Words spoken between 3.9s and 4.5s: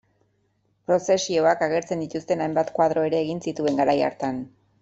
hartan.